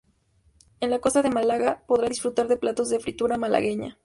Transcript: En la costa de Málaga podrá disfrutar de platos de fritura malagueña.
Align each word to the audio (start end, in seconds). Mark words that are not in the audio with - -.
En 0.79 0.89
la 0.89 0.97
costa 0.97 1.21
de 1.21 1.29
Málaga 1.29 1.83
podrá 1.85 2.09
disfrutar 2.09 2.47
de 2.47 2.57
platos 2.57 2.89
de 2.89 2.99
fritura 2.99 3.37
malagueña. 3.37 3.99